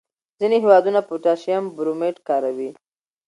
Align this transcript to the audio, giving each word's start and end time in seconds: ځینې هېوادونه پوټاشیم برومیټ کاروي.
ځینې 0.39 0.57
هېوادونه 0.63 0.99
پوټاشیم 1.07 1.63
برومیټ 1.75 2.17
کاروي. 2.27 2.69